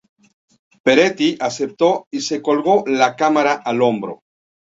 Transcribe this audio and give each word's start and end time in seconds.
Peretti 0.83 1.37
aceptó 1.39 2.07
y 2.09 2.21
se 2.21 2.41
colgó 2.41 2.83
la 2.87 3.15
cámara 3.15 3.53
al 3.53 3.83
hombro. 3.83 4.23